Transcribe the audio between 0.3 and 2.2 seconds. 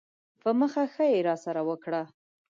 په مخه ښې یې راسره وکړه.